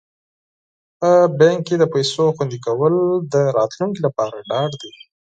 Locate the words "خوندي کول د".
2.35-3.35